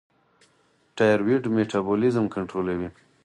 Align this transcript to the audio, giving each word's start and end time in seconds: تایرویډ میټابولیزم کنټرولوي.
تایرویډ 0.95 1.43
میټابولیزم 1.55 2.25
کنټرولوي. 2.35 2.89